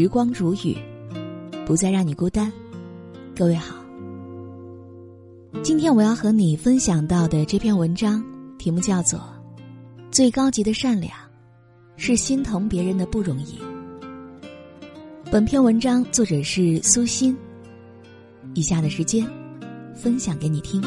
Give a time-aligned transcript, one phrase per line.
[0.00, 0.76] 时光如雨，
[1.66, 2.52] 不再让你孤单。
[3.36, 3.74] 各位好，
[5.60, 8.24] 今天我要和你分享到的这篇文章
[8.58, 9.18] 题目叫做
[10.12, 11.12] 《最高级的善良
[11.96, 13.58] 是心疼别人的不容易》。
[15.32, 17.36] 本篇文章作者是苏欣。
[18.54, 19.28] 以下的时间，
[19.96, 20.80] 分享给你听。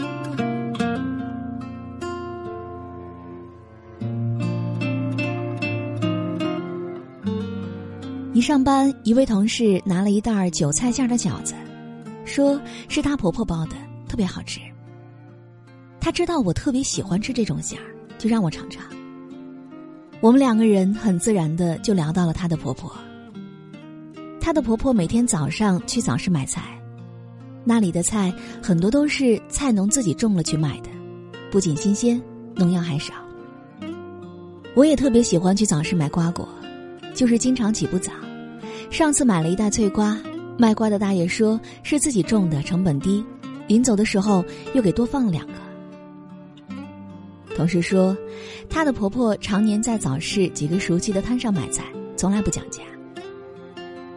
[8.42, 11.54] 上班，一位同事拿了一袋韭菜馅的饺子，
[12.26, 13.76] 说是她婆婆包的，
[14.08, 14.60] 特别好吃。
[16.00, 17.86] 他知道我特别喜欢吃这种馅儿，
[18.18, 18.84] 就让我尝尝。
[20.20, 22.92] 我们两个人很自然的就聊到了她的婆婆。
[24.40, 26.64] 她的婆婆每天早上去早市买菜，
[27.64, 28.34] 那里的菜
[28.64, 30.90] 很多都是菜农自己种了去买的，
[31.52, 32.20] 不仅新鲜，
[32.56, 33.14] 农药还少。
[34.74, 36.48] 我也特别喜欢去早市买瓜果，
[37.14, 38.12] 就是经常起不早。
[38.92, 40.20] 上次买了一袋脆瓜，
[40.58, 43.24] 卖瓜的大爷说是自己种的，成本低，
[43.66, 45.54] 临走的时候又给多放了两个。
[47.56, 48.16] 同事说，
[48.70, 51.86] 她的婆婆常年在早市几个熟悉的摊上买菜，
[52.18, 52.82] 从来不讲价。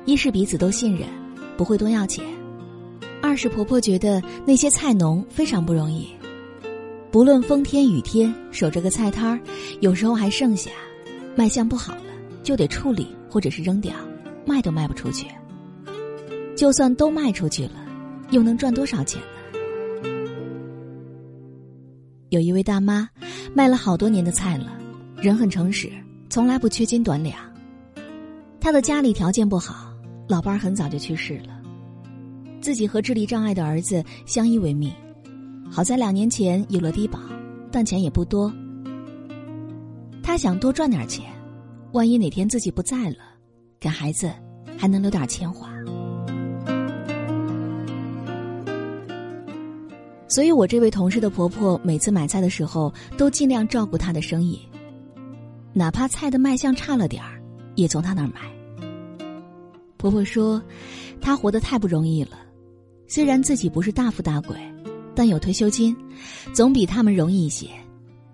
[0.04, 1.08] 一是彼此都信任，
[1.56, 2.24] 不会多要钱；
[3.22, 6.08] 二是婆婆觉得那些菜农非常不容易，
[7.12, 9.40] 不论风天雨天，守着个菜摊儿，
[9.80, 10.72] 有时候还剩下，
[11.36, 12.02] 卖相不好了
[12.42, 13.94] 就得处理或者是扔掉。
[14.46, 15.26] 卖都卖不出去，
[16.56, 17.84] 就算都卖出去了，
[18.30, 20.08] 又能赚多少钱呢？
[22.30, 23.08] 有一位大妈，
[23.54, 24.76] 卖了好多年的菜了，
[25.16, 25.90] 人很诚实，
[26.28, 27.38] 从来不缺斤短两。
[28.60, 29.92] 她的家里条件不好，
[30.28, 31.60] 老伴儿很早就去世了，
[32.60, 34.92] 自己和智力障碍的儿子相依为命。
[35.70, 37.18] 好在两年前有了低保，
[37.70, 38.52] 但钱也不多。
[40.22, 41.24] 他想多赚点钱，
[41.92, 43.16] 万一哪天自己不在了。
[43.84, 44.32] 给孩子
[44.78, 45.68] 还能留点钱花，
[50.26, 54.58] 所以我这位同事的婆婆每次买菜的时候都尽量照顾她的生意，
[55.74, 57.38] 哪怕菜的卖相差了点儿，
[57.74, 58.40] 也从她那儿买。
[59.98, 60.62] 婆婆说，
[61.20, 62.38] 她活得太不容易了，
[63.06, 64.56] 虽然自己不是大富大贵，
[65.14, 65.94] 但有退休金，
[66.54, 67.68] 总比他们容易一些，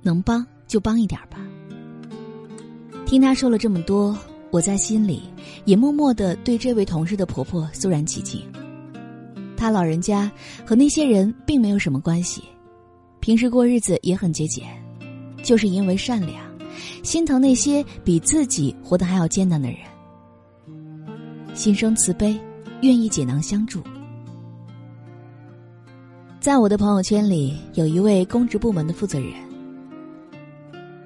[0.01, 1.45] 能帮就帮一点吧。
[3.05, 4.17] 听她说了这么多。
[4.51, 5.23] 我在心里
[5.65, 8.43] 也默默的对这位同事的婆婆肃然起敬。
[9.57, 10.31] 她老人家
[10.65, 12.43] 和那些人并没有什么关系，
[13.21, 14.67] 平时过日子也很节俭，
[15.43, 16.43] 就是因为善良，
[17.03, 19.79] 心疼那些比自己活得还要艰难的人，
[21.55, 22.39] 心生慈悲，
[22.81, 23.83] 愿意解囊相助。
[26.41, 29.35] 在我的朋友圈里，有一位公职部门的负责人，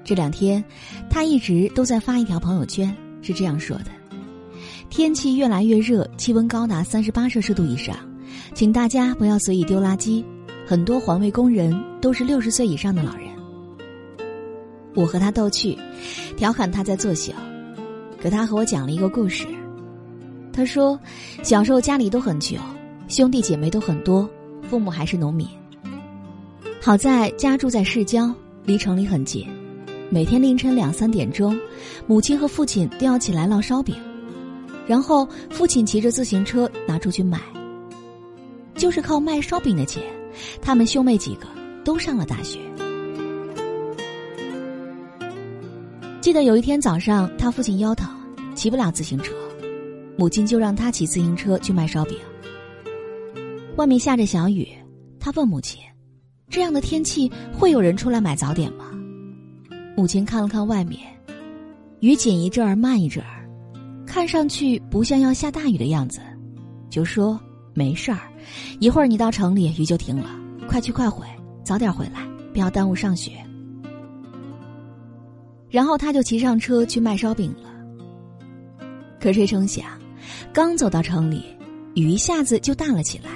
[0.03, 0.63] 这两天
[1.09, 2.95] 他一直都在发一条朋友圈。
[3.25, 3.85] 是这样说的：
[4.87, 7.97] 天气越来越热，气温高达三十八摄氏度以上，
[8.53, 10.23] 请大家不要随意丢垃圾。
[10.63, 13.25] 很多环卫工人都是六十岁以上的老人。
[14.93, 15.75] 我和他逗趣，
[16.37, 17.33] 调侃他在作秀，
[18.21, 19.47] 可他和我讲了一个故事。
[20.53, 20.99] 他说，
[21.41, 22.59] 小时候家里都很穷，
[23.07, 24.29] 兄弟姐妹都很多，
[24.69, 25.47] 父母还是农民。
[26.79, 28.31] 好在家住在市郊，
[28.65, 29.47] 离城里很近。
[30.09, 31.57] 每天凌晨两三点钟，
[32.05, 33.95] 母亲和父亲都要起来烙烧饼，
[34.87, 37.41] 然后父亲骑着自行车拿出去卖。
[38.75, 40.03] 就是靠卖烧饼的钱，
[40.61, 41.47] 他们兄妹几个
[41.83, 42.59] 都上了大学。
[46.21, 48.07] 记得有一天早上，他父亲腰疼，
[48.53, 49.33] 骑不了自行车，
[50.17, 52.17] 母亲就让他骑自行车去卖烧饼。
[53.75, 54.67] 外面下着小雨，
[55.19, 55.81] 他问母亲
[56.49, 58.85] ：“这样的天气会有人出来买早点吗？”
[59.95, 61.01] 母亲看了看外面，
[62.01, 63.47] 雨紧一阵儿慢一阵儿，
[64.05, 66.19] 看上去不像要下大雨的样子，
[66.89, 67.39] 就说
[67.73, 68.19] ：“没事儿，
[68.81, 70.29] 一会儿你到城里雨就停了，
[70.67, 71.25] 快去快回，
[71.63, 73.31] 早点回来，不要耽误上学。”
[75.71, 77.69] 然后他就骑上车去卖烧饼了。
[79.19, 79.85] 可谁成想，
[80.53, 81.43] 刚走到城里，
[81.95, 83.29] 雨一下子就大了起来。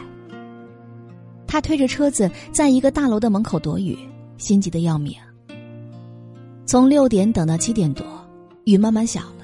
[1.48, 3.98] 他推着车子在一个大楼的门口躲雨，
[4.38, 5.16] 心急的要命。
[6.70, 8.06] 从六点等到七点多，
[8.66, 9.44] 雨慢慢小了，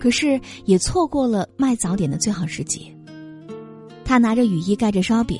[0.00, 2.90] 可是也错过了卖早点的最好时机。
[4.06, 5.38] 他拿着雨衣盖着烧饼，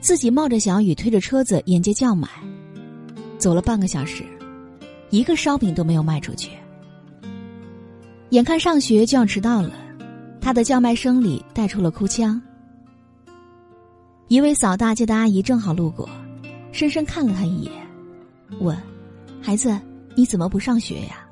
[0.00, 2.26] 自己冒着小雨推着车子沿街叫卖，
[3.36, 4.24] 走了半个小时，
[5.10, 6.52] 一个烧饼都没有卖出去。
[8.30, 9.70] 眼看上学就要迟到了，
[10.40, 12.40] 他的叫卖声里带出了哭腔。
[14.28, 16.08] 一位扫大街的阿姨正好路过，
[16.72, 17.72] 深深看了他一眼，
[18.60, 18.74] 问
[19.42, 19.78] ：“孩子。”
[20.14, 21.26] 你怎么不上学呀？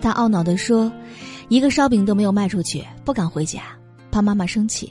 [0.00, 0.90] 他懊恼地说
[1.48, 3.62] ：“一个烧饼都没有卖出去，不敢回家，
[4.10, 4.90] 怕妈妈生气。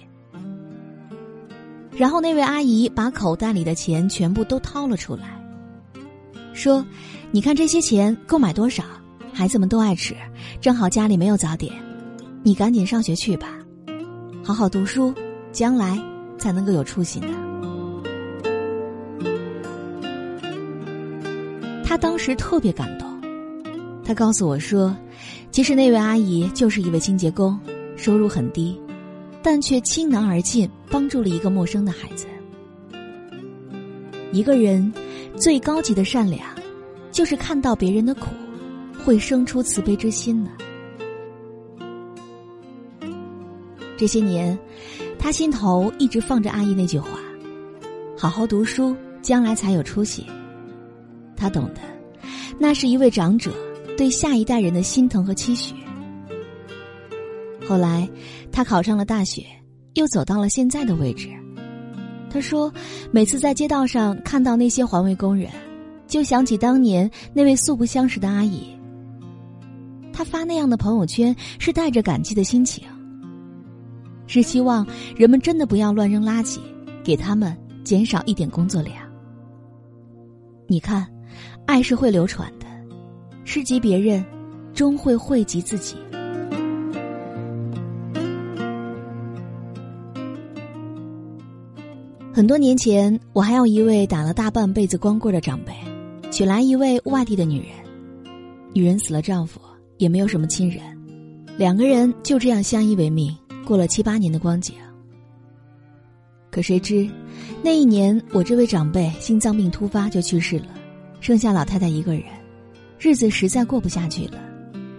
[1.92, 5.42] 然后那位阿姨把口袋里的钱全部都掏了出来，
[6.54, 6.86] 说
[7.32, 8.84] ：“你看这些钱够买多少？
[9.34, 10.16] 孩子们都爱吃，
[10.62, 11.74] 正好家里没有早点，
[12.44, 13.48] 你赶紧上学去吧，
[14.44, 15.14] 好好读书，
[15.52, 16.00] 将来
[16.38, 17.30] 才能够有出息呢。”
[21.90, 23.10] 他当时特别感动，
[24.06, 24.96] 他告诉我说
[25.50, 27.60] ：“其实那位阿姨就是一位清洁工，
[27.98, 28.80] 收入很低。”
[29.42, 32.28] 但却倾囊而尽，帮助了一个陌生的孩子。
[34.32, 34.94] 一个人
[35.36, 36.48] 最高级的善良，
[37.12, 38.28] 就是看到别人的苦，
[39.04, 40.52] 会生出慈悲之心呢。
[43.98, 44.56] 这些年，
[45.18, 47.18] 他心头一直放着阿姨那句话
[48.16, 50.24] ：“好好读书，将来才有出息。”
[51.40, 51.80] 他懂得，
[52.60, 53.50] 那是一位长者
[53.98, 55.74] 对下一代人的心疼和期许。
[57.66, 58.08] 后来，
[58.52, 59.46] 他考上了大学，
[59.94, 61.30] 又走到了现在的位置。
[62.30, 62.72] 他说
[63.10, 65.50] ：“每次在街道上看到那些环卫工人，
[66.08, 68.76] 就想起当年那位素不相识的阿姨。
[70.12, 72.84] 他发那样的朋友圈，是带着感激的心情，
[74.28, 76.60] 是希望人们真的不要乱扔垃圾，
[77.04, 78.96] 给他们减少一点工作量。
[80.68, 81.08] 你看，
[81.66, 82.66] 爱是会流传的，
[83.44, 84.26] 施及别人，
[84.74, 85.96] 终会惠及自己。”
[92.32, 95.74] 很多年前，我还有一位打了大半辈子光棍的长辈，
[96.32, 97.70] 娶来一位外地的女人。
[98.74, 99.60] 女人死了丈夫，
[99.98, 100.82] 也没有什么亲人，
[101.58, 104.76] 两个人就这样相依为命，过了七八年的光景。
[106.50, 107.10] 可谁知，
[107.62, 110.68] 那一年我这位长辈心脏病突发就去世了，
[111.20, 112.24] 剩下老太太一个人，
[113.00, 114.40] 日子实在过不下去了。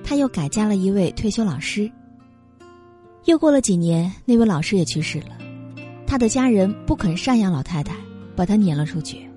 [0.02, 1.90] 她又改嫁了一位退休老师。
[3.26, 5.37] 又过了几年，那位老师也去世了。
[6.06, 7.94] 他的家人不肯赡养老太太，
[8.34, 9.28] 把她撵了出去。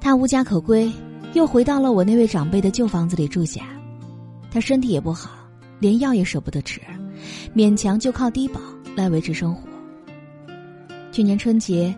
[0.00, 0.90] 他无家可归，
[1.34, 3.62] 又回到了我那位长辈的旧房子里住下。
[4.50, 5.30] 他身体也不好，
[5.78, 6.80] 连药也舍不得吃，
[7.54, 8.60] 勉强就靠低保
[8.96, 9.68] 来维持生活。
[11.12, 11.94] 去年春节，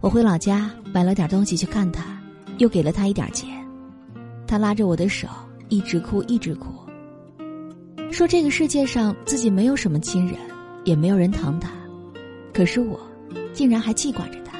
[0.00, 2.11] 我回老家买了点东西去看他，
[2.62, 3.50] 又给了他一点钱。
[4.46, 5.26] 他拉着我的手，
[5.68, 6.68] 一直哭，一直哭，
[8.12, 10.36] 说这个世界上自己没有什么亲人，
[10.84, 11.72] 也没有人疼他。
[12.54, 13.00] 可是我，
[13.52, 14.56] 竟然还记挂着他。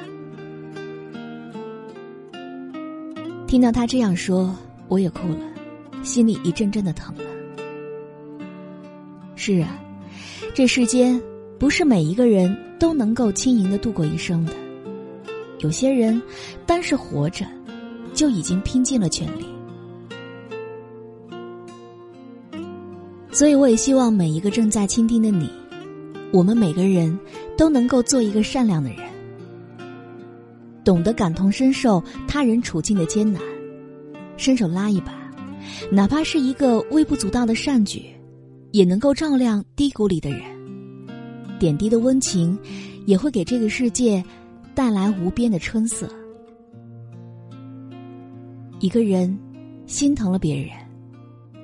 [3.47, 4.53] 听到他这样说，
[4.89, 5.39] 我也哭了，
[6.03, 7.23] 心里一阵阵的疼了。
[9.37, 9.79] 是啊，
[10.53, 11.21] 这世间
[11.57, 14.51] 不是每一个人都能够轻盈的度过一生的，
[15.59, 16.21] 有些人
[16.65, 17.45] 单是活着，
[18.13, 19.45] 就已经拼尽了全力。
[23.31, 25.49] 所以，我也希望每一个正在倾听的你。
[26.31, 27.17] 我们每个人
[27.57, 28.99] 都能够做一个善良的人，
[30.83, 33.41] 懂得感同身受他人处境的艰难，
[34.35, 35.13] 伸手拉一把，
[35.91, 38.05] 哪怕是一个微不足道的善举，
[38.71, 40.41] 也能够照亮低谷里的人。
[41.59, 42.57] 点滴的温情，
[43.05, 44.23] 也会给这个世界
[44.73, 46.09] 带来无边的春色。
[48.83, 49.39] 一个人
[49.87, 50.71] 心疼了别人，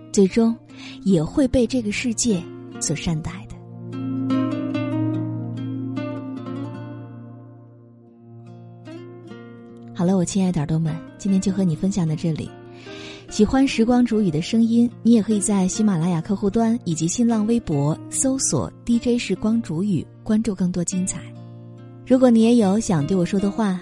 [0.09, 0.55] 最终
[1.03, 2.41] 也会被这个世界
[2.79, 3.55] 所善待的。
[9.93, 12.49] 好了，我亲爱的耳朵们，今天就和你分享到这里。
[13.29, 21.19] 喜欢时光煮雨的声音，你也可以在喜马拉雅客户端以及新浪微博搜索 “DJ 时光煮雨”，关注更多精彩。
[22.07, 23.81] 如果你也有想对我说的话，